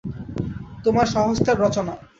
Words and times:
তোমার 0.85 1.07
স্বহস্তের 1.07 1.55
রচনা! 1.59 1.93